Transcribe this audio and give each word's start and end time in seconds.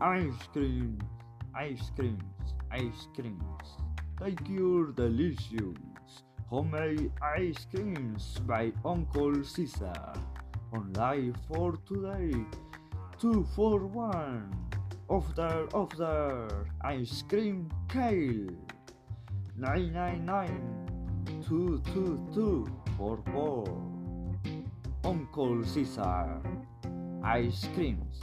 Ice 0.00 0.46
creams, 0.52 1.02
ice 1.54 1.90
creams, 1.96 2.52
ice 2.70 3.08
creams. 3.14 3.68
Take 4.20 4.46
your 4.46 4.92
delicious 4.92 6.20
homemade 6.50 7.10
ice 7.22 7.66
creams 7.74 8.38
by 8.46 8.72
Uncle 8.84 9.42
Caesar. 9.42 10.12
Only 10.74 11.32
for 11.48 11.78
today, 11.88 12.36
two 13.18 13.46
for 13.56 13.86
one. 13.86 14.52
After, 15.08 15.66
after, 15.74 16.66
ice 16.82 17.22
cream 17.26 17.70
kale. 17.88 18.52
Nine, 19.56 19.94
nine, 19.94 20.26
nine, 20.26 20.86
two, 21.48 21.80
two, 21.94 22.20
two, 22.34 22.66
four, 22.98 23.18
four. 23.32 23.64
Uncle 25.04 25.64
Caesar, 25.64 26.38
ice 27.24 27.66
creams. 27.74 28.20